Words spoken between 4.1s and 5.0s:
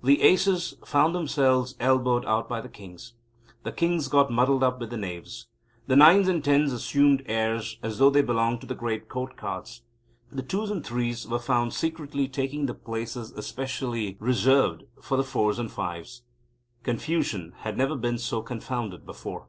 muddled up with the